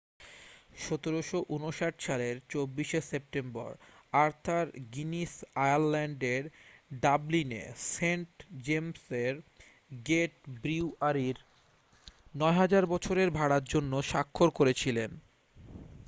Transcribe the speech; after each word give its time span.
1759 0.77 1.97
সালের 1.99 2.35
24 2.49 2.85
শে 2.91 2.99
September 3.09 3.69
Arthur 4.13 4.65
Guinness 4.93 5.33
আয়ারল্যান্ডের 5.57 6.43
ডাবলিনে 7.01 7.63
সেন্ট 7.91 8.31
জেমসের 8.65 9.33
গেট 10.05 10.33
ব্রিউয়ারির 10.55 11.37
9,000 12.41 12.93
বছরের 12.93 13.29
ভাড়ার 13.37 13.63
জন্য 13.73 13.93
স্বাক্ষর 14.11 14.49
করেছিলেন 14.59 15.11